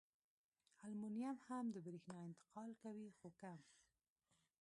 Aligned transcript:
المونیم 0.87 1.35
هم 1.47 1.65
د 1.73 1.77
برېښنا 1.85 2.19
انتقال 2.29 2.71
کوي 2.83 3.07
خو 3.17 3.27
کم. 3.41 3.59